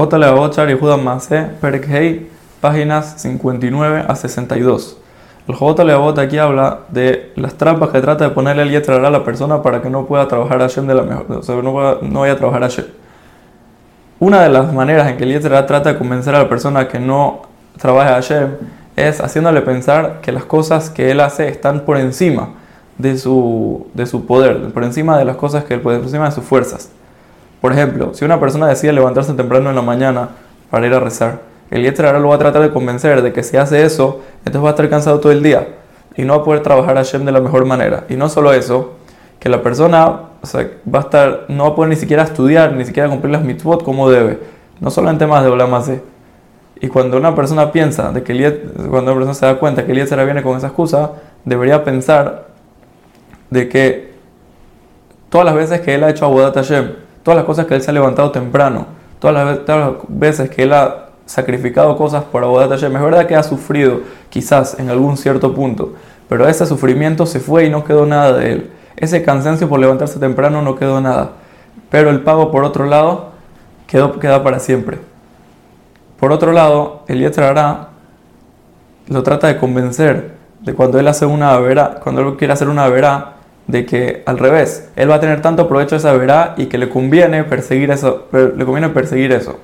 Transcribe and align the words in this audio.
J. 0.00 0.16
Levabochar 0.16 0.70
y 0.70 0.78
Judas 0.78 0.98
Masé, 0.98 1.46
Perek 1.60 1.86
Hei, 1.90 2.30
páginas 2.62 3.20
59 3.20 4.06
a 4.08 4.16
62. 4.16 4.96
El 5.46 5.54
J. 5.54 5.84
Levavot 5.84 6.18
aquí 6.18 6.38
habla 6.38 6.80
de 6.88 7.32
las 7.36 7.52
trampas 7.52 7.90
que 7.90 8.00
trata 8.00 8.24
de 8.24 8.30
ponerle 8.30 8.62
el 8.62 8.70
Yetzirah 8.70 9.06
a 9.06 9.10
la 9.10 9.24
persona 9.24 9.60
para 9.60 9.82
que 9.82 9.90
no 9.90 10.06
pueda 10.06 10.26
trabajar 10.26 10.62
a 10.62 10.68
Hashem 10.68 10.86
de 10.86 10.94
la 10.94 11.02
mejor, 11.02 11.26
o 11.30 11.42
sea, 11.42 11.56
no, 11.56 12.00
no 12.00 12.20
vaya 12.20 12.32
a 12.32 12.36
trabajar 12.36 12.62
a 12.62 12.68
Hashem. 12.68 12.86
Una 14.20 14.40
de 14.40 14.48
las 14.48 14.72
maneras 14.72 15.06
en 15.06 15.18
que 15.18 15.24
el 15.24 15.32
Yetzirah 15.32 15.66
trata 15.66 15.92
de 15.92 15.98
convencer 15.98 16.34
a 16.34 16.38
la 16.38 16.48
persona 16.48 16.88
que 16.88 16.98
no 16.98 17.42
trabaje 17.76 18.08
a 18.08 18.14
Hashem 18.14 18.52
es 18.96 19.20
haciéndole 19.20 19.60
pensar 19.60 20.22
que 20.22 20.32
las 20.32 20.46
cosas 20.46 20.88
que 20.88 21.10
él 21.10 21.20
hace 21.20 21.48
están 21.48 21.80
por 21.80 21.98
encima 21.98 22.48
de 22.96 23.18
su, 23.18 23.86
de 23.92 24.06
su 24.06 24.24
poder, 24.24 24.72
por 24.72 24.82
encima 24.82 25.18
de 25.18 25.26
las 25.26 25.36
cosas 25.36 25.64
que 25.64 25.74
él 25.74 25.82
puede, 25.82 25.98
por 25.98 26.06
encima 26.06 26.24
de 26.24 26.32
sus 26.32 26.44
fuerzas. 26.44 26.88
Por 27.60 27.72
ejemplo, 27.72 28.14
si 28.14 28.24
una 28.24 28.40
persona 28.40 28.66
decide 28.66 28.92
levantarse 28.92 29.34
temprano 29.34 29.70
en 29.70 29.76
la 29.76 29.82
mañana 29.82 30.30
para 30.70 30.86
ir 30.86 30.94
a 30.94 31.00
rezar, 31.00 31.40
el 31.70 31.82
Yetzer 31.82 32.06
ahora 32.06 32.18
lo 32.18 32.28
va 32.28 32.36
a 32.36 32.38
tratar 32.38 32.62
de 32.62 32.70
convencer 32.70 33.22
de 33.22 33.32
que 33.32 33.42
si 33.42 33.56
hace 33.56 33.84
eso, 33.84 34.20
entonces 34.38 34.62
va 34.62 34.68
a 34.68 34.70
estar 34.70 34.88
cansado 34.88 35.20
todo 35.20 35.30
el 35.30 35.42
día 35.42 35.68
y 36.16 36.22
no 36.22 36.34
va 36.34 36.42
a 36.42 36.44
poder 36.44 36.62
trabajar 36.62 36.96
a 36.96 37.04
Hashem 37.04 37.24
de 37.24 37.32
la 37.32 37.40
mejor 37.40 37.64
manera. 37.64 38.04
Y 38.08 38.16
no 38.16 38.28
solo 38.28 38.52
eso, 38.52 38.94
que 39.38 39.48
la 39.48 39.62
persona 39.62 40.06
va 40.06 40.98
a 40.98 41.02
estar, 41.02 41.44
no 41.48 41.64
va 41.64 41.70
a 41.70 41.74
poder 41.74 41.90
ni 41.90 41.96
siquiera 41.96 42.24
estudiar, 42.24 42.72
ni 42.72 42.84
siquiera 42.84 43.08
cumplir 43.08 43.32
las 43.32 43.42
mitzvot 43.42 43.84
como 43.84 44.10
debe. 44.10 44.38
No 44.80 44.90
solo 44.90 45.10
en 45.10 45.18
temas 45.18 45.44
de 45.44 45.50
Olamase. 45.50 46.02
Y 46.80 46.88
cuando 46.88 47.18
una 47.18 47.34
persona 47.34 47.70
piensa, 47.72 48.10
de 48.10 48.22
que 48.22 48.32
el, 48.32 48.72
cuando 48.90 49.12
una 49.12 49.14
persona 49.14 49.34
se 49.34 49.46
da 49.46 49.58
cuenta 49.58 49.84
que 49.84 49.92
el 49.92 49.98
Yetzer 49.98 50.24
viene 50.24 50.42
con 50.42 50.56
esa 50.56 50.68
excusa, 50.68 51.12
debería 51.44 51.84
pensar 51.84 52.48
de 53.50 53.68
que 53.68 54.14
todas 55.28 55.44
las 55.44 55.54
veces 55.54 55.80
que 55.82 55.94
él 55.94 56.04
ha 56.04 56.10
hecho 56.10 56.24
Abodat 56.24 56.54
Hashem, 56.54 56.92
todas 57.22 57.36
las 57.36 57.44
cosas 57.44 57.66
que 57.66 57.74
él 57.74 57.82
se 57.82 57.90
ha 57.90 57.94
levantado 57.94 58.30
temprano, 58.30 58.86
todas 59.18 59.58
las, 59.66 59.94
veces 60.08 60.50
que 60.50 60.62
él 60.62 60.72
ha 60.72 61.06
sacrificado 61.26 61.96
cosas 61.96 62.24
por 62.24 62.42
Abodat 62.42 62.70
Hashem, 62.70 62.96
es 62.96 63.02
verdad 63.02 63.26
que 63.26 63.36
ha 63.36 63.42
sufrido 63.42 64.00
quizás 64.28 64.78
en 64.78 64.90
algún 64.90 65.16
cierto 65.16 65.54
punto, 65.54 65.94
pero 66.28 66.48
ese 66.48 66.66
sufrimiento 66.66 67.26
se 67.26 67.40
fue 67.40 67.66
y 67.66 67.70
no 67.70 67.84
quedó 67.84 68.06
nada 68.06 68.32
de 68.32 68.52
él. 68.52 68.70
Ese 68.96 69.22
cansancio 69.22 69.68
por 69.68 69.80
levantarse 69.80 70.18
temprano 70.18 70.62
no 70.62 70.76
quedó 70.76 71.00
nada. 71.00 71.32
Pero 71.90 72.10
el 72.10 72.20
pago, 72.20 72.50
por 72.50 72.64
otro 72.64 72.84
lado, 72.84 73.30
quedó, 73.86 74.18
queda 74.18 74.44
para 74.44 74.58
siempre. 74.58 74.98
Por 76.18 76.32
otro 76.32 76.52
lado, 76.52 77.02
el 77.08 77.20
Yetzirah 77.20 77.88
lo 79.08 79.22
trata 79.22 79.48
de 79.48 79.56
convencer 79.56 80.34
de 80.60 80.74
cuando 80.74 81.00
él 81.00 81.08
hace 81.08 81.26
una 81.26 81.56
vera, 81.58 81.98
cuando 82.02 82.20
él 82.20 82.36
quiere 82.36 82.52
hacer 82.52 82.68
una 82.68 82.88
vera, 82.88 83.36
de 83.70 83.86
que 83.86 84.22
al 84.26 84.38
revés, 84.38 84.88
él 84.96 85.10
va 85.10 85.16
a 85.16 85.20
tener 85.20 85.42
tanto 85.42 85.68
provecho 85.68 85.96
de 85.96 85.98
esa 85.98 86.54
y 86.56 86.66
que 86.66 86.78
le 86.78 86.88
conviene 86.88 87.44
perseguir 87.44 87.90
eso, 87.90 88.26
le 88.32 88.64
conviene 88.64 88.88
perseguir 88.88 89.32
eso. 89.32 89.58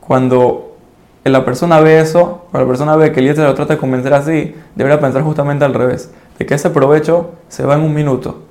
Cuando 0.00 0.76
la 1.24 1.44
persona 1.44 1.80
ve 1.80 2.00
eso, 2.00 2.46
cuando 2.50 2.66
la 2.66 2.68
persona 2.68 2.96
ve 2.96 3.12
que 3.12 3.20
el 3.20 3.34
se 3.34 3.42
lo 3.42 3.54
trata 3.54 3.74
de 3.74 3.80
convencer 3.80 4.12
así, 4.12 4.54
debería 4.74 5.00
pensar 5.00 5.22
justamente 5.22 5.64
al 5.64 5.72
revés, 5.72 6.12
de 6.38 6.46
que 6.46 6.54
ese 6.54 6.70
provecho 6.70 7.32
se 7.48 7.64
va 7.64 7.74
en 7.74 7.82
un 7.82 7.94
minuto, 7.94 8.42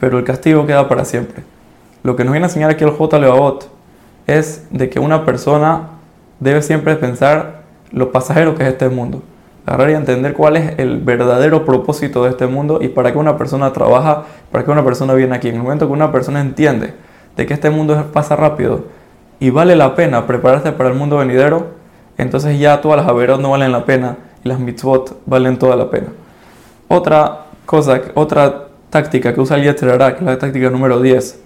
pero 0.00 0.18
el 0.18 0.24
castigo 0.24 0.66
queda 0.66 0.88
para 0.88 1.04
siempre. 1.04 1.42
Lo 2.02 2.16
que 2.16 2.24
nos 2.24 2.32
viene 2.32 2.46
a 2.46 2.48
enseñar 2.48 2.70
aquí 2.70 2.84
el 2.84 2.90
J. 2.90 3.18
Levavot 3.18 3.68
es 4.26 4.66
de 4.70 4.88
que 4.88 4.98
una 4.98 5.24
persona 5.24 5.88
debe 6.40 6.62
siempre 6.62 6.94
pensar 6.96 7.62
lo 7.90 8.12
pasajero 8.12 8.54
que 8.54 8.62
es 8.62 8.70
este 8.70 8.88
mundo 8.88 9.22
agarrar 9.66 9.90
y 9.90 9.94
entender 9.94 10.32
cuál 10.32 10.56
es 10.56 10.78
el 10.78 11.00
verdadero 11.00 11.64
propósito 11.64 12.22
de 12.22 12.30
este 12.30 12.46
mundo 12.46 12.78
y 12.80 12.88
para 12.88 13.12
qué 13.12 13.18
una 13.18 13.36
persona 13.36 13.72
trabaja, 13.72 14.22
para 14.52 14.64
qué 14.64 14.70
una 14.70 14.84
persona 14.84 15.12
viene 15.14 15.34
aquí. 15.34 15.48
En 15.48 15.56
el 15.56 15.62
momento 15.62 15.88
que 15.88 15.92
una 15.92 16.12
persona 16.12 16.40
entiende 16.40 16.94
de 17.36 17.46
que 17.46 17.52
este 17.52 17.68
mundo 17.68 18.06
pasa 18.12 18.36
rápido 18.36 18.84
y 19.40 19.50
vale 19.50 19.74
la 19.74 19.96
pena 19.96 20.26
prepararse 20.26 20.70
para 20.72 20.88
el 20.88 20.94
mundo 20.94 21.18
venidero, 21.18 21.74
entonces 22.16 22.58
ya 22.60 22.80
todas 22.80 22.98
las 22.98 23.08
averas 23.08 23.40
no 23.40 23.50
valen 23.50 23.72
la 23.72 23.84
pena 23.84 24.16
y 24.44 24.48
las 24.48 24.60
mitzvot 24.60 25.18
valen 25.26 25.58
toda 25.58 25.74
la 25.74 25.90
pena. 25.90 26.08
Otra 26.86 27.46
cosa, 27.66 28.00
otra 28.14 28.68
táctica 28.88 29.34
que 29.34 29.40
usa 29.40 29.56
el 29.56 29.62
que 29.74 29.84
es 29.84 30.22
la 30.22 30.38
táctica 30.38 30.70
número 30.70 31.00
10, 31.00 31.40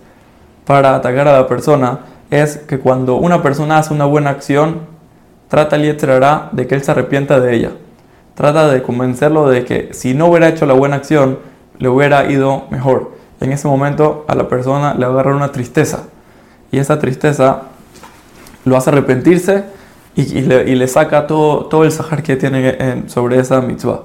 para 0.66 0.94
atacar 0.94 1.26
a 1.26 1.32
la 1.32 1.48
persona, 1.48 2.00
es 2.30 2.58
que 2.58 2.78
cuando 2.78 3.16
una 3.16 3.42
persona 3.42 3.78
hace 3.78 3.94
una 3.94 4.04
buena 4.04 4.30
acción, 4.30 4.80
trata 5.48 5.76
el 5.76 5.82
Yetzirah 5.82 6.50
de 6.52 6.66
que 6.66 6.74
él 6.74 6.84
se 6.84 6.90
arrepienta 6.92 7.40
de 7.40 7.56
ella 7.56 7.70
trata 8.34 8.68
de 8.68 8.82
convencerlo 8.82 9.48
de 9.48 9.64
que 9.64 9.92
si 9.92 10.14
no 10.14 10.26
hubiera 10.26 10.48
hecho 10.48 10.66
la 10.66 10.74
buena 10.74 10.96
acción, 10.96 11.38
le 11.78 11.88
hubiera 11.88 12.30
ido 12.30 12.64
mejor. 12.70 13.12
En 13.40 13.52
ese 13.52 13.68
momento 13.68 14.24
a 14.28 14.34
la 14.34 14.48
persona 14.48 14.94
le 14.94 15.06
va 15.06 15.10
a 15.10 15.14
agarrar 15.14 15.34
una 15.34 15.52
tristeza. 15.52 16.04
Y 16.70 16.78
esa 16.78 16.98
tristeza 16.98 17.62
lo 18.64 18.76
hace 18.76 18.90
arrepentirse 18.90 19.64
y, 20.14 20.42
le, 20.42 20.88
saca 20.88 21.26
todo, 21.26 21.66
todo 21.66 21.84
el 21.84 21.92
sahar 21.92 22.22
que 22.22 22.36
tiene 22.36 23.04
sobre 23.08 23.38
esa 23.38 23.60
mitzvah. 23.60 24.02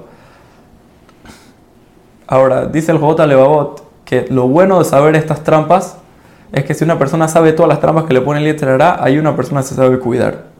Ahora, 2.26 2.66
dice 2.66 2.92
el 2.92 2.98
J. 2.98 3.26
Levavot 3.26 3.84
que 4.04 4.26
lo 4.30 4.48
bueno 4.48 4.78
de 4.78 4.84
saber 4.84 5.16
estas 5.16 5.44
trampas 5.44 5.98
es 6.52 6.64
que 6.64 6.74
si 6.74 6.84
una 6.84 6.98
persona 6.98 7.28
sabe 7.28 7.52
todas 7.52 7.68
las 7.68 7.80
trampas 7.80 8.04
que 8.04 8.14
le 8.14 8.20
pone 8.20 8.38
el 8.38 8.44
letra 8.44 8.96
hay 9.02 9.18
una 9.18 9.36
persona 9.36 9.60
que 9.60 9.68
se 9.68 9.74
sabe 9.74 9.98
cuidar. 9.98 10.55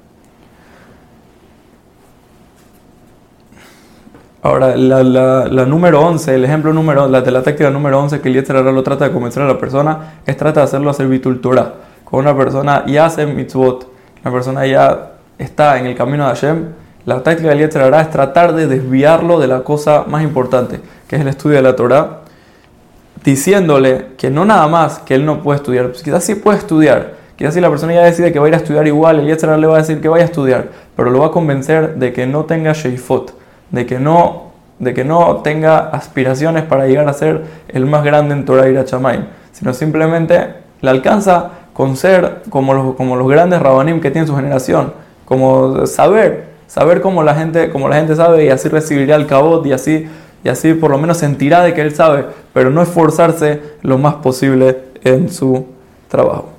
Ahora, 4.47 4.77
la, 4.77 5.03
la, 5.03 5.65
número 5.65 6.01
11, 6.03 6.37
el 6.37 6.45
ejemplo 6.45 6.73
número, 6.73 7.09
la 7.09 7.21
de 7.21 7.33
la 7.33 7.43
táctica 7.43 7.69
número 7.69 7.99
11 7.99 8.21
que 8.21 8.29
el 8.29 8.35
Yetzirah 8.35 8.63
lo 8.63 8.85
trata 8.85 9.07
de 9.07 9.13
convencer 9.13 9.43
a 9.43 9.47
la 9.49 9.59
persona, 9.59 10.21
es 10.25 10.37
trata 10.37 10.61
de 10.61 10.65
hacerlo 10.67 10.89
hacer 10.89 11.09
Torah. 11.41 11.75
Cuando 12.05 12.31
una 12.31 12.39
persona 12.39 12.85
ya 12.87 13.07
hace 13.07 13.27
mitzvot, 13.27 13.89
la 14.23 14.31
persona 14.31 14.65
ya 14.65 15.15
está 15.37 15.81
en 15.81 15.87
el 15.87 15.97
camino 15.97 16.29
de 16.29 16.29
Hashem, 16.29 16.65
la 17.07 17.25
táctica 17.25 17.49
del 17.49 17.59
Yetzirah 17.59 18.01
es 18.01 18.11
tratar 18.13 18.55
de 18.55 18.69
desviarlo 18.69 19.41
de 19.41 19.49
la 19.49 19.65
cosa 19.65 20.05
más 20.07 20.23
importante, 20.23 20.81
que 21.09 21.17
es 21.17 21.23
el 21.23 21.27
estudio 21.27 21.57
de 21.57 21.63
la 21.63 21.75
Torah, 21.75 22.21
diciéndole 23.25 24.13
que 24.17 24.31
no 24.31 24.45
nada 24.45 24.69
más 24.69 25.01
que 25.01 25.17
él 25.17 25.27
no 25.27 25.43
puede 25.43 25.57
estudiar, 25.57 25.89
pues 25.89 26.05
quizás 26.05 26.23
sí 26.23 26.37
puede 26.37 26.59
estudiar, 26.59 27.15
quizás 27.35 27.53
si 27.53 27.61
la 27.61 27.69
persona 27.69 27.95
ya 27.95 28.05
decide 28.05 28.33
que 28.33 28.39
va 28.39 28.45
a 28.45 28.49
ir 28.49 28.55
a 28.55 28.59
estudiar 28.59 28.87
igual, 28.87 29.19
el 29.19 29.27
Yetzirah 29.27 29.57
le 29.57 29.67
va 29.67 29.75
a 29.75 29.79
decir 29.79 30.01
que 30.01 30.09
vaya 30.09 30.23
a 30.23 30.27
estudiar, 30.27 30.69
pero 30.95 31.11
lo 31.11 31.19
va 31.19 31.27
a 31.27 31.31
convencer 31.33 31.97
de 31.97 32.13
que 32.13 32.29
no 32.29 32.45
tenga 32.45 32.75
sheifot 32.75 33.46
de 33.71 33.87
que 33.87 33.99
no, 33.99 34.53
de 34.79 34.95
que 34.95 35.05
no 35.05 35.37
tenga 35.39 35.79
aspiraciones 35.79 36.65
para 36.65 36.87
llegar 36.87 37.09
a 37.09 37.13
ser 37.13 37.45
el 37.69 37.87
más 37.87 38.05
grande 38.05 38.35
en 38.35 38.45
Torah 38.45 38.69
y 38.69 38.77
sino 39.53 39.73
simplemente 39.73 40.55
le 40.81 40.91
alcanza 40.91 41.51
con 41.73 41.97
ser 41.97 42.43
como 42.51 42.75
los, 42.75 42.95
como 42.95 43.17
los 43.17 43.29
grandes 43.29 43.61
rabanim 43.61 44.01
que 44.01 44.11
tiene 44.11 44.27
su 44.27 44.37
generación, 44.37 44.93
como 45.25 45.87
saber, 45.87 46.47
saber 46.67 47.01
cómo 47.01 47.23
la 47.23 47.35
gente, 47.35 47.71
como 47.71 47.89
la 47.89 47.97
gente 47.97 48.17
sabe 48.17 48.45
y 48.47 48.49
así 48.49 48.69
recibirá 48.69 49.17
el 49.17 49.27
cabot 49.27 49.65
y 49.67 49.73
así, 49.73 50.09
y 50.45 50.49
así 50.49 50.75
por 50.75 50.91
lo 50.91 50.99
menos 50.99 51.19
sentirá 51.19 51.63
de 51.63 51.75
que 51.75 51.83
él 51.83 51.95
sabe, 51.95 52.27
pero 52.53 52.71
no 52.71 52.83
esforzarse 52.83 53.61
lo 53.83 53.99
más 53.99 54.15
posible 54.17 54.79
en 55.05 55.31
su 55.31 55.67
trabajo. 56.09 56.56